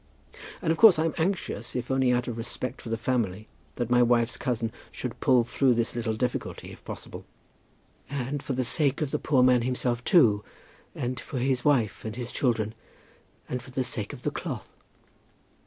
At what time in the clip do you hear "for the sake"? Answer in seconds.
8.41-9.03, 13.61-14.11